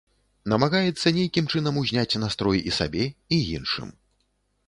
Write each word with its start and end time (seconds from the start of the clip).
Намагаецца 0.53 1.11
нейкім 1.17 1.49
чынам 1.53 1.77
узняць 1.81 2.17
настрой 2.25 2.59
і 2.71 2.75
сабе, 2.79 3.05
і 3.37 3.39
іншым. 3.57 3.95